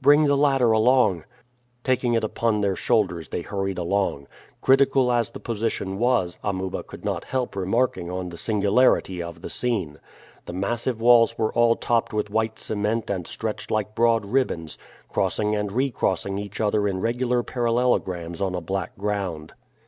[0.00, 1.24] Bring the ladder along."
[1.82, 4.28] Taking it upon their shoulders they hurried along.
[4.60, 9.48] Critical as the position was, Amuba could not help remarking on the singularity of the
[9.48, 9.98] scene.
[10.44, 15.56] The massive walls were all topped with white cement and stretched like broad ribbons, crossing
[15.56, 19.54] and recrossing each other in regular parallelograms on a black ground.